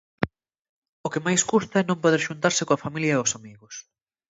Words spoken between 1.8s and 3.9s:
non poder xuntarse coa familia e os amigos.